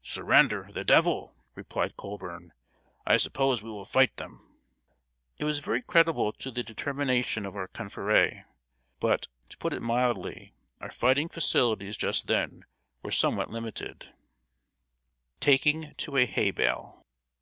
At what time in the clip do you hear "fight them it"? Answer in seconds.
3.84-5.44